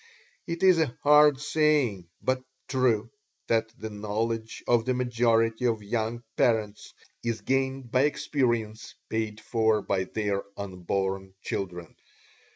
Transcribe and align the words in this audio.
It 0.47 0.63
is 0.63 0.79
a 0.79 0.97
hard 1.03 1.39
saying, 1.39 2.07
but 2.23 2.41
true 2.67 3.11
that 3.45 3.69
"the 3.79 3.91
knowledge 3.91 4.63
of 4.67 4.83
the 4.83 4.95
majority 4.95 5.67
of 5.67 5.83
young 5.83 6.23
parents 6.37 6.95
is 7.23 7.41
gained 7.41 7.91
by 7.91 8.05
experience 8.05 8.95
paid 9.09 9.39
for 9.39 9.83
by 9.83 10.05
their 10.05 10.41
unborn 10.57 11.35
children." 11.43 11.95